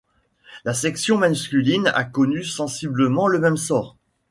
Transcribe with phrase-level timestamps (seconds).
[0.65, 3.97] La section masculine a connu sensiblement le même sort.